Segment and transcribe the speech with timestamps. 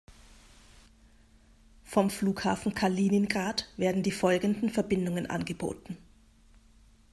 [1.83, 5.95] Vom Flughafen Kaliningrad werden die folgenden Verbindungen angeboten.